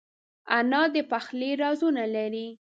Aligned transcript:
انا 0.57 0.81
د 0.93 0.95
پخلي 1.11 1.51
رازونه 1.61 2.03
لري 2.15 2.47